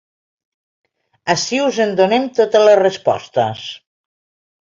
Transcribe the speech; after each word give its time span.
Ací 1.33 1.59
us 1.65 1.77
en 1.85 1.93
donem 1.99 2.25
totes 2.39 2.65
les 2.69 2.79
respostes. 2.81 3.67